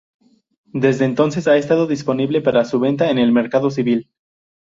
Desde 0.73 1.05
entonces 1.05 1.47
ha 1.47 1.57
estado 1.57 1.85
disponible 1.85 2.41
para 2.41 2.65
su 2.65 2.79
venta 2.79 3.11
en 3.11 3.19
el 3.19 3.31
mercado 3.31 3.69
civil. 3.69 4.09